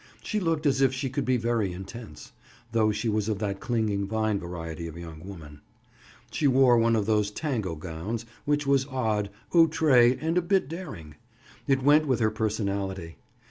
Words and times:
She 0.23 0.39
looked 0.39 0.65
as 0.65 0.81
if 0.81 0.91
she 0.91 1.11
could 1.11 1.25
be 1.25 1.37
very 1.37 1.71
intense, 1.71 2.31
though 2.71 2.91
she 2.91 3.07
was 3.07 3.29
of 3.29 3.37
that 3.37 3.59
clinging 3.59 4.07
vine 4.07 4.39
variety 4.39 4.87
of 4.87 4.97
young 4.97 5.19
woman. 5.23 5.61
She 6.31 6.47
wore 6.47 6.75
one 6.79 6.95
of 6.95 7.05
those 7.05 7.29
tango 7.29 7.75
gowns 7.75 8.25
which 8.43 8.65
was 8.65 8.87
odd, 8.87 9.29
outre 9.53 9.91
and 10.19 10.39
a 10.39 10.41
bit 10.41 10.67
daring. 10.67 11.17
It 11.67 11.83
went 11.83 12.07
with 12.07 12.19
her 12.19 12.31
personality. 12.31 13.17